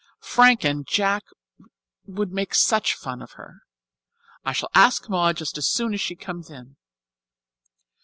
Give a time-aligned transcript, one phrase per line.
[0.17, 1.25] Frank and Jack
[2.07, 3.61] would make such fun of her.
[4.43, 6.75] I shall ask Maud just as soon as she comes in."